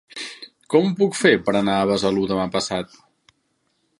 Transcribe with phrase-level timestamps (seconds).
[0.73, 3.01] Com ho puc fer per anar a Besalú demà passat?